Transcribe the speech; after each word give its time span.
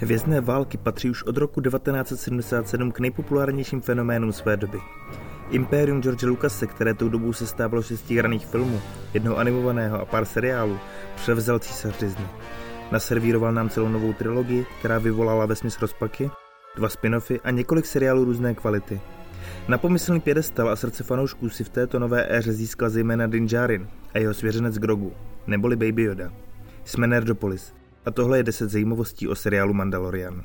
Hvězdné 0.00 0.40
války 0.40 0.78
patří 0.78 1.10
už 1.10 1.22
od 1.22 1.36
roku 1.36 1.60
1977 1.60 2.92
k 2.92 3.00
nejpopulárnějším 3.00 3.80
fenoménům 3.80 4.32
své 4.32 4.56
doby. 4.56 4.78
Imperium 5.50 6.02
George 6.02 6.22
Lucase, 6.22 6.66
které 6.66 6.94
tou 6.94 7.08
dobou 7.08 7.32
se 7.32 7.46
stávalo 7.46 7.82
šesti 7.82 8.18
hraných 8.18 8.46
filmů, 8.46 8.80
jednoho 9.14 9.36
animovaného 9.36 10.00
a 10.00 10.04
pár 10.04 10.24
seriálů, 10.24 10.78
převzal 11.16 11.58
císař 11.58 11.98
Disney. 11.98 12.26
Naservíroval 12.92 13.52
nám 13.52 13.68
celou 13.68 13.88
novou 13.88 14.12
trilogii, 14.12 14.66
která 14.78 14.98
vyvolala 14.98 15.46
vesměs 15.46 15.80
rozpaky, 15.80 16.30
dva 16.76 16.88
spin-offy 16.88 17.40
a 17.44 17.50
několik 17.50 17.86
seriálů 17.86 18.24
různé 18.24 18.54
kvality. 18.54 19.00
Na 19.68 19.78
pomyslný 19.78 20.20
pědestal 20.20 20.68
a 20.68 20.76
srdce 20.76 21.04
fanoušků 21.04 21.48
si 21.48 21.64
v 21.64 21.68
této 21.68 21.98
nové 21.98 22.26
éře 22.36 22.52
získal 22.52 22.90
zejména 22.90 23.26
Din 23.26 23.46
Djarin 23.46 23.88
a 24.14 24.18
jeho 24.18 24.34
svěřenec 24.34 24.78
Grogu, 24.78 25.12
neboli 25.46 25.76
Baby 25.76 26.02
Yoda. 26.02 26.32
Jsme 26.84 27.06
Nerdopolis 27.06 27.79
a 28.04 28.10
tohle 28.10 28.38
je 28.38 28.42
10 28.42 28.70
zajímavostí 28.70 29.28
o 29.28 29.34
seriálu 29.34 29.74
Mandalorian. 29.74 30.44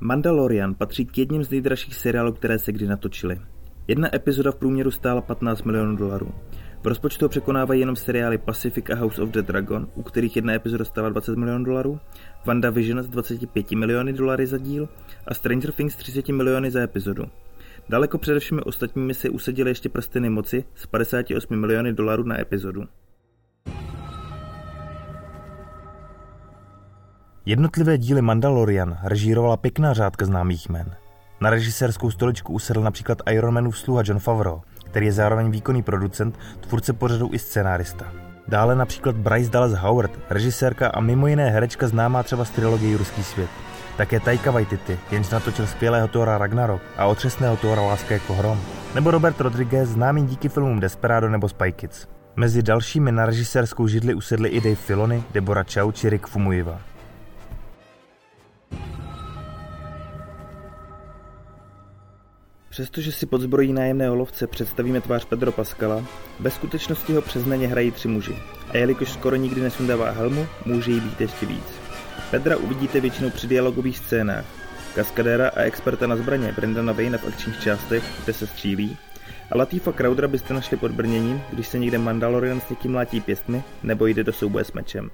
Mandalorian 0.00 0.74
patří 0.74 1.06
k 1.06 1.18
jedním 1.18 1.44
z 1.44 1.50
nejdražších 1.50 1.94
seriálů, 1.94 2.32
které 2.32 2.58
se 2.58 2.72
kdy 2.72 2.86
natočily. 2.86 3.40
Jedna 3.88 4.14
epizoda 4.14 4.50
v 4.50 4.54
průměru 4.54 4.90
stála 4.90 5.20
15 5.20 5.62
milionů 5.62 5.96
dolarů. 5.96 6.32
V 6.82 6.86
rozpočtu 6.86 7.28
překonávají 7.28 7.80
jenom 7.80 7.96
seriály 7.96 8.38
Pacific 8.38 8.90
a 8.90 8.94
House 8.94 9.22
of 9.22 9.28
the 9.28 9.42
Dragon, 9.42 9.88
u 9.94 10.02
kterých 10.02 10.36
jedna 10.36 10.52
epizoda 10.52 10.84
stála 10.84 11.08
20 11.08 11.36
milionů 11.36 11.64
dolarů, 11.64 12.00
WandaVision 12.44 13.02
s 13.02 13.08
25 13.08 13.70
miliony 13.70 14.12
dolary 14.12 14.46
za 14.46 14.58
díl 14.58 14.88
a 15.26 15.34
Stranger 15.34 15.72
Things 15.72 15.96
30 15.96 16.28
miliony 16.28 16.70
za 16.70 16.80
epizodu. 16.80 17.24
Daleko 17.88 18.18
přede 18.18 18.40
všemi 18.40 18.60
ostatními 18.60 19.14
si 19.14 19.28
usadili 19.28 19.70
ještě 19.70 19.88
prsteny 19.88 20.30
moci 20.30 20.64
s 20.74 20.86
58 20.86 21.60
miliony 21.60 21.92
dolarů 21.92 22.22
na 22.22 22.40
epizodu. 22.40 22.84
Jednotlivé 27.48 27.98
díly 27.98 28.22
Mandalorian 28.22 28.98
režírovala 29.02 29.56
pěkná 29.56 29.92
řádka 29.92 30.26
známých 30.26 30.68
jmen. 30.68 30.94
Na 31.40 31.50
režisérskou 31.50 32.10
stoličku 32.10 32.52
usedl 32.52 32.82
například 32.82 33.18
Ironmanův 33.30 33.78
sluha 33.78 34.02
John 34.04 34.18
Favreau, 34.18 34.60
který 34.84 35.06
je 35.06 35.12
zároveň 35.12 35.50
výkonný 35.50 35.82
producent, 35.82 36.38
tvůrce 36.60 36.92
pořadu 36.92 37.30
i 37.32 37.38
scénárista. 37.38 38.12
Dále 38.48 38.76
například 38.76 39.16
Bryce 39.16 39.50
Dallas 39.50 39.72
Howard, 39.72 40.10
režisérka 40.30 40.88
a 40.88 41.00
mimo 41.00 41.26
jiné 41.26 41.50
herečka 41.50 41.88
známá 41.88 42.22
třeba 42.22 42.44
z 42.44 42.50
trilogie 42.50 42.92
Jurský 42.92 43.22
svět. 43.22 43.50
Také 43.96 44.20
Taika 44.20 44.50
Waititi, 44.50 44.98
jenž 45.10 45.30
natočil 45.30 45.66
skvělého 45.66 46.08
Thora 46.08 46.38
Ragnarok 46.38 46.82
a 46.96 47.06
otřesného 47.06 47.56
Thora 47.56 47.82
Láska 47.82 48.14
jako 48.14 48.34
hrom. 48.34 48.60
Nebo 48.94 49.10
Robert 49.10 49.40
Rodriguez, 49.40 49.88
známý 49.88 50.26
díky 50.26 50.48
filmům 50.48 50.80
Desperado 50.80 51.28
nebo 51.28 51.48
Spy 51.48 51.72
Kids. 51.72 52.06
Mezi 52.36 52.62
dalšími 52.62 53.12
na 53.12 53.26
režisérskou 53.26 53.86
židli 53.86 54.14
usedli 54.14 54.48
i 54.48 54.60
Dave 54.60 54.74
Filoni, 54.74 55.24
Deborah 55.32 55.66
Chow 55.74 55.92
či 55.92 56.10
Rick 56.10 56.26
Fumuyiva. 56.26 56.95
Přestože 62.76 63.12
si 63.12 63.26
pod 63.26 63.40
zbrojí 63.40 63.72
nájemného 63.72 64.14
lovce 64.14 64.46
představíme 64.46 65.00
tvář 65.00 65.24
Pedro 65.24 65.52
Pascala, 65.52 66.04
ve 66.40 66.50
skutečnosti 66.50 67.12
ho 67.12 67.22
přes 67.22 67.42
hrají 67.42 67.90
tři 67.90 68.08
muži. 68.08 68.36
A 68.68 68.76
jelikož 68.76 69.12
skoro 69.12 69.36
nikdy 69.36 69.60
nesundává 69.60 70.10
helmu, 70.10 70.46
může 70.64 70.90
jí 70.90 71.00
být 71.00 71.20
ještě 71.20 71.46
víc. 71.46 71.64
Pedra 72.30 72.56
uvidíte 72.56 73.00
většinou 73.00 73.30
při 73.30 73.46
dialogových 73.46 73.98
scénách. 73.98 74.44
Kaskadéra 74.94 75.48
a 75.48 75.60
experta 75.60 76.06
na 76.06 76.16
zbraně 76.16 76.52
Brendana 76.52 76.92
Vejna 76.92 77.18
v 77.18 77.26
akčních 77.26 77.60
částech, 77.60 78.04
kde 78.24 78.32
se 78.32 78.46
střílí, 78.46 78.96
a 79.50 79.56
Latifa 79.56 79.92
Crowdera 79.92 80.28
byste 80.28 80.54
našli 80.54 80.76
pod 80.76 80.92
brněním, 80.92 81.42
když 81.52 81.68
se 81.68 81.78
někde 81.78 81.98
Mandalorian 81.98 82.60
s 82.60 82.70
někým 82.70 82.92
mlátí 82.92 83.20
pěstmi 83.20 83.62
nebo 83.82 84.06
jde 84.06 84.24
do 84.24 84.32
souboje 84.32 84.64
s 84.64 84.72
mečem. 84.72 85.10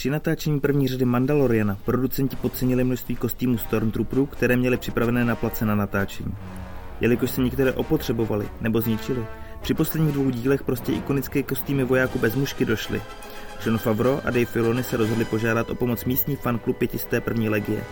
Při 0.00 0.10
natáčení 0.10 0.60
první 0.60 0.88
řady 0.88 1.04
Mandaloriana 1.04 1.78
producenti 1.84 2.36
podcenili 2.36 2.84
množství 2.84 3.16
kostýmů 3.16 3.58
Stormtrooperů, 3.58 4.26
které 4.26 4.56
měli 4.56 4.76
připravené 4.76 5.24
na 5.24 5.36
place 5.36 5.66
na 5.66 5.74
natáčení. 5.74 6.34
Jelikož 7.00 7.30
se 7.30 7.40
některé 7.40 7.72
opotřebovali 7.72 8.48
nebo 8.60 8.80
zničili, 8.80 9.26
při 9.62 9.74
posledních 9.74 10.12
dvou 10.12 10.30
dílech 10.30 10.62
prostě 10.62 10.92
ikonické 10.92 11.42
kostýmy 11.42 11.84
vojáků 11.84 12.18
bez 12.18 12.34
mušky 12.34 12.64
došly. 12.64 13.02
John 13.66 13.78
Favreau 13.78 14.20
a 14.24 14.30
Dave 14.30 14.44
Filoni 14.44 14.82
se 14.82 14.96
rozhodli 14.96 15.24
požádat 15.24 15.70
o 15.70 15.74
pomoc 15.74 16.04
místní 16.04 16.36
fanklub 16.36 16.76
501. 16.76 17.50
legie. 17.50 17.84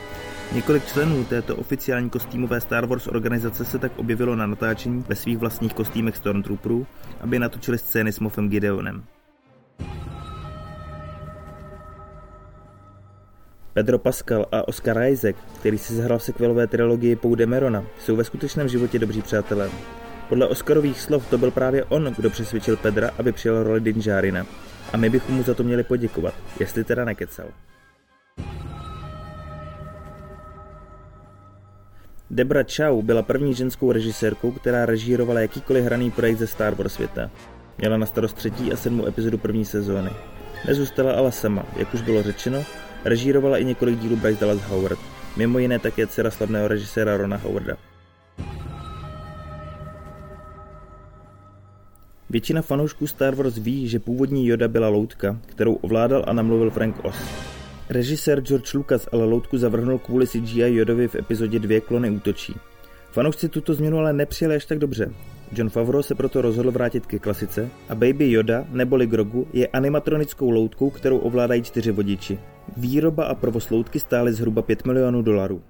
Několik 0.53 0.87
členů 0.87 1.25
této 1.25 1.57
oficiální 1.57 2.11
kostýmové 2.11 2.61
Star 2.61 2.87
Wars 2.87 3.07
organizace 3.07 3.65
se 3.65 3.79
tak 3.79 3.99
objevilo 3.99 4.37
na 4.37 4.47
natáčení 4.47 5.05
ve 5.09 5.17
svých 5.17 5.39
vlastních 5.39 5.75
kostýmech 5.75 6.17
Stormtrooperů, 6.17 6.87
aby 7.21 7.39
natočili 7.39 7.79
scény 7.79 8.13
s 8.13 8.21
Moffem 8.21 8.49
Gideonem. 8.49 9.05
Pedro 13.79 13.99
Pascal 13.99 14.47
a 14.53 14.69
Oscar 14.69 15.03
Isaac, 15.03 15.37
který 15.61 15.79
si 15.79 15.95
zahrál 15.95 16.19
v 16.19 16.23
sekvelové 16.23 16.67
trilogii 16.67 17.17
Pou 17.17 17.37
Merona, 17.47 17.85
jsou 18.01 18.17
ve 18.17 18.25
skutečném 18.25 18.69
životě 18.69 18.99
dobří 18.99 19.23
přátelé. 19.23 19.71
Podle 20.29 20.47
Oscarových 20.47 21.01
slov 21.01 21.31
to 21.31 21.39
byl 21.39 21.51
právě 21.51 21.85
on, 21.85 22.15
kdo 22.17 22.31
přesvědčil 22.31 22.77
Pedra, 22.77 23.11
aby 23.19 23.33
přijal 23.33 23.63
roli 23.63 23.81
Dinžárina. 23.81 24.47
A 24.93 24.97
my 24.97 25.11
bychom 25.11 25.35
mu 25.35 25.43
za 25.43 25.55
to 25.55 25.63
měli 25.63 25.83
poděkovat, 25.83 26.35
jestli 26.61 26.85
teda 26.85 27.05
nekecal. 27.05 27.47
Debra 32.31 32.65
Chow 32.77 33.05
byla 33.05 33.23
první 33.23 33.55
ženskou 33.55 33.93
režisérkou, 33.93 34.53
která 34.53 34.87
režírovala 34.87 35.41
jakýkoliv 35.41 35.85
hraný 35.85 36.11
projekt 36.11 36.39
ze 36.39 36.47
Star 36.47 36.75
Wars 36.75 36.93
světa. 36.93 37.31
Měla 37.79 37.97
na 37.97 38.07
starost 38.07 38.37
třetí 38.37 38.73
a 38.73 38.77
sedmou 38.77 39.07
epizodu 39.07 39.39
první 39.39 39.65
sezóny. 39.65 40.11
Nezůstala 40.67 41.13
ale 41.13 41.33
sama, 41.33 41.67
jak 41.77 41.95
už 41.95 42.03
bylo 42.03 42.23
řečeno, 42.23 42.65
režírovala 43.05 43.59
i 43.59 43.65
několik 43.65 43.99
dílů 43.99 44.17
Bryce 44.17 44.41
Dallas 44.41 44.63
Howard, 44.63 44.99
mimo 45.37 45.59
jiné 45.59 45.79
také 45.79 46.07
dcera 46.07 46.31
slavného 46.31 46.69
režiséra 46.69 47.17
Rona 47.17 47.37
Howarda. 47.37 47.77
Většina 52.31 52.63
fanoušků 52.63 53.07
Star 53.07 53.35
Wars 53.35 53.59
ví, 53.59 53.89
že 53.89 53.99
původní 53.99 54.47
Yoda 54.47 54.69
byla 54.69 54.89
loutka, 54.89 55.39
kterou 55.47 55.75
ovládal 55.75 56.25
a 56.27 56.33
namluvil 56.33 56.71
Frank 56.71 57.05
Oz. 57.05 57.17
Režisér 57.89 58.41
George 58.41 58.75
Lucas 58.75 59.09
ale 59.13 59.25
loutku 59.25 59.59
zavrhnul 59.59 59.99
kvůli 59.99 60.27
CGI 60.27 60.61
Yodovi 60.61 61.09
v 61.09 61.15
epizodě 61.15 61.59
Dvě 61.59 61.81
klony 61.81 62.11
útočí. 62.11 62.55
Fanoušci 63.11 63.49
tuto 63.49 63.75
změnu 63.75 63.99
ale 63.99 64.13
nepřijali 64.13 64.57
až 64.57 64.65
tak 64.65 64.79
dobře. 64.79 65.11
John 65.53 65.71
Favreau 65.71 66.03
se 66.03 66.15
proto 66.15 66.43
rozhodl 66.43 66.71
vrátit 66.71 67.07
ke 67.07 67.19
klasice 67.19 67.69
a 67.89 67.95
Baby 67.95 68.31
Yoda 68.31 68.67
neboli 68.71 69.07
Grogu 69.07 69.47
je 69.53 69.67
animatronickou 69.67 70.51
loutkou, 70.51 70.91
kterou 70.91 71.19
ovládají 71.19 71.63
čtyři 71.63 71.91
vodiči. 71.91 72.39
Výroba 72.79 73.25
a 73.25 73.35
provoz 73.35 73.71
loutky 73.71 74.01
stály 74.01 74.33
zhruba 74.33 74.63
5 74.63 74.87
milionů 74.87 75.23
dolarů. 75.23 75.63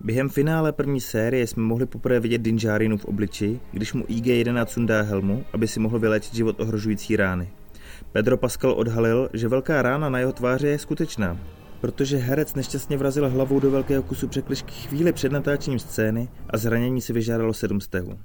Během 0.00 0.28
finále 0.28 0.72
první 0.72 1.00
série 1.00 1.46
jsme 1.46 1.62
mohli 1.62 1.86
poprvé 1.86 2.20
vidět 2.20 2.38
Dinjarinu 2.38 2.96
v 2.96 3.04
obliči, 3.04 3.60
když 3.72 3.92
mu 3.92 4.04
IG-11 4.04 4.66
sundá 4.66 5.02
helmu, 5.02 5.44
aby 5.52 5.68
si 5.68 5.80
mohl 5.80 5.98
vylečit 5.98 6.34
život 6.34 6.60
ohrožující 6.60 7.16
rány. 7.16 7.48
Pedro 8.12 8.36
Pascal 8.36 8.72
odhalil, 8.72 9.30
že 9.32 9.48
velká 9.48 9.82
rána 9.82 10.08
na 10.08 10.18
jeho 10.18 10.32
tváři 10.32 10.66
je 10.66 10.78
skutečná, 10.78 11.38
protože 11.80 12.16
herec 12.16 12.54
nešťastně 12.54 12.96
vrazil 12.96 13.30
hlavou 13.30 13.60
do 13.60 13.70
velkého 13.70 14.02
kusu 14.02 14.28
překližky 14.28 14.72
chvíli 14.72 15.12
před 15.12 15.32
natáčením 15.32 15.78
scény 15.78 16.28
a 16.50 16.56
zranění 16.56 17.00
si 17.00 17.12
vyžádalo 17.12 17.54
sedm 17.54 17.80
stehů. 17.80 18.18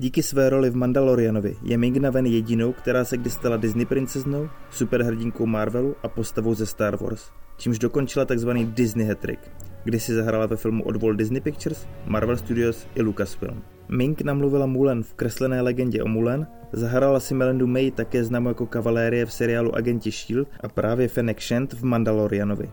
Díky 0.00 0.22
své 0.22 0.50
roli 0.50 0.70
v 0.70 0.76
Mandalorianovi 0.76 1.56
je 1.62 1.78
Ming 1.78 1.96
na 1.96 2.10
Ven 2.10 2.26
jedinou, 2.26 2.72
která 2.72 3.04
se 3.04 3.16
kdy 3.16 3.30
stala 3.30 3.56
Disney 3.56 3.86
princeznou, 3.86 4.48
superhrdinkou 4.70 5.46
Marvelu 5.46 5.96
a 6.02 6.08
postavou 6.08 6.54
ze 6.54 6.66
Star 6.66 6.96
Wars, 6.96 7.30
čímž 7.56 7.78
dokončila 7.78 8.24
tzv. 8.24 8.50
Disney 8.50 9.06
hat-trick, 9.06 9.40
kdy 9.84 10.00
si 10.00 10.14
zahrála 10.14 10.46
ve 10.46 10.56
filmu 10.56 10.84
od 10.84 10.96
Walt 10.96 11.16
Disney 11.16 11.40
Pictures, 11.40 11.86
Marvel 12.06 12.36
Studios 12.36 12.86
i 12.94 13.02
Lucasfilm. 13.02 13.62
Ming 13.88 14.20
namluvila 14.22 14.66
Mulan 14.66 15.02
v 15.02 15.14
kreslené 15.14 15.60
legendě 15.60 16.02
o 16.02 16.08
Mulan, 16.08 16.46
zahrála 16.72 17.20
si 17.20 17.34
Melindu 17.34 17.66
May 17.66 17.90
také 17.90 18.24
známou 18.24 18.48
jako 18.48 18.66
kavalérie 18.66 19.26
v 19.26 19.32
seriálu 19.32 19.76
Agenti 19.76 20.12
S.H.I.E.L.D. 20.12 20.50
a 20.60 20.68
právě 20.68 21.08
Fennec 21.08 21.40
Shand 21.40 21.72
v 21.72 21.84
Mandalorianovi. 21.84 22.70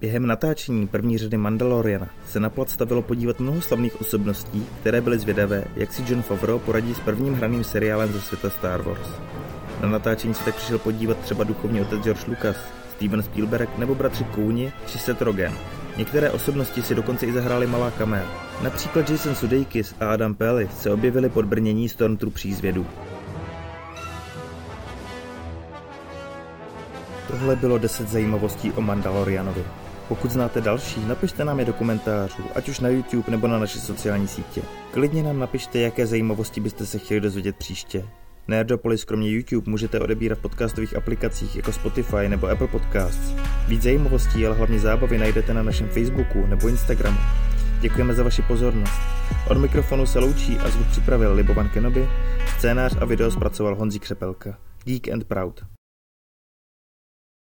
Během 0.00 0.26
natáčení 0.26 0.86
první 0.86 1.18
řady 1.18 1.36
Mandaloriana 1.36 2.08
se 2.28 2.40
na 2.40 2.50
plat 2.50 2.70
stavilo 2.70 3.02
podívat 3.02 3.40
mnoho 3.40 3.60
slavných 3.60 4.00
osobností, 4.00 4.66
které 4.80 5.00
byly 5.00 5.18
zvědavé, 5.18 5.64
jak 5.76 5.92
si 5.92 6.02
John 6.06 6.22
Favreau 6.22 6.58
poradí 6.58 6.94
s 6.94 7.00
prvním 7.00 7.34
hraným 7.34 7.64
seriálem 7.64 8.12
ze 8.12 8.20
světa 8.20 8.50
Star 8.50 8.82
Wars. 8.82 9.08
Na 9.80 9.88
natáčení 9.88 10.34
se 10.34 10.44
tak 10.44 10.54
přišel 10.54 10.78
podívat 10.78 11.18
třeba 11.18 11.44
duchovní 11.44 11.80
otec 11.80 12.00
George 12.00 12.26
Lucas, 12.26 12.56
Steven 12.96 13.22
Spielberg 13.22 13.78
nebo 13.78 13.94
bratři 13.94 14.24
Kůni 14.24 14.72
či 14.86 14.98
Seth 14.98 15.22
Rogen. 15.22 15.52
Některé 15.96 16.30
osobnosti 16.30 16.82
si 16.82 16.94
dokonce 16.94 17.26
i 17.26 17.32
zahrály 17.32 17.66
malá 17.66 17.90
kamera. 17.90 18.26
Například 18.62 19.10
Jason 19.10 19.34
Sudeikis 19.34 19.94
a 20.00 20.06
Adam 20.06 20.34
Pally 20.34 20.68
se 20.78 20.90
objevili 20.90 21.28
pod 21.28 21.44
brnění 21.44 21.88
Stormtroop 21.88 22.34
přízvědu. 22.34 22.86
Tohle 27.28 27.56
bylo 27.56 27.78
10 27.78 28.08
zajímavostí 28.08 28.72
o 28.72 28.80
Mandalorianovi. 28.80 29.64
Pokud 30.08 30.30
znáte 30.30 30.60
další, 30.60 31.04
napište 31.06 31.44
nám 31.44 31.58
je 31.58 31.64
do 31.64 31.72
komentářů, 31.72 32.42
ať 32.54 32.68
už 32.68 32.80
na 32.80 32.88
YouTube 32.88 33.30
nebo 33.30 33.46
na 33.46 33.58
naše 33.58 33.78
sociální 33.78 34.28
sítě. 34.28 34.62
Klidně 34.90 35.22
nám 35.22 35.38
napište, 35.38 35.78
jaké 35.78 36.06
zajímavosti 36.06 36.60
byste 36.60 36.86
se 36.86 36.98
chtěli 36.98 37.20
dozvědět 37.20 37.56
příště. 37.56 38.04
Nerdopolis 38.48 39.04
kromě 39.04 39.30
YouTube 39.30 39.70
můžete 39.70 40.00
odebírat 40.00 40.38
v 40.38 40.42
podcastových 40.42 40.96
aplikacích 40.96 41.56
jako 41.56 41.72
Spotify 41.72 42.28
nebo 42.28 42.48
Apple 42.48 42.68
Podcasts. 42.68 43.34
Víc 43.68 43.82
zajímavostí, 43.82 44.46
ale 44.46 44.56
hlavně 44.56 44.78
zábavy 44.78 45.18
najdete 45.18 45.54
na 45.54 45.62
našem 45.62 45.88
Facebooku 45.88 46.46
nebo 46.46 46.68
Instagramu. 46.68 47.18
Děkujeme 47.80 48.14
za 48.14 48.22
vaši 48.22 48.42
pozornost. 48.42 49.00
Od 49.50 49.58
mikrofonu 49.58 50.06
se 50.06 50.18
loučí 50.18 50.58
a 50.58 50.68
zvuk 50.68 50.86
připravil 50.86 51.34
Libovan 51.34 51.68
Kenobi, 51.68 52.08
scénář 52.58 52.96
a 53.00 53.04
video 53.04 53.30
zpracoval 53.30 53.74
Honzí 53.74 53.98
Křepelka. 53.98 54.58
Geek 54.84 55.08
and 55.08 55.24
Proud. 55.24 55.64